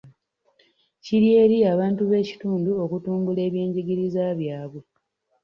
[1.03, 4.81] Kiri eri abantu b'ekitundu okutumbula ebyenjigiriza byabwe.